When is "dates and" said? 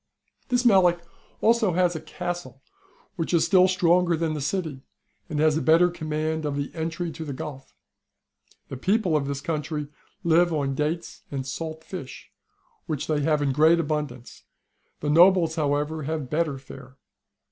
10.73-11.45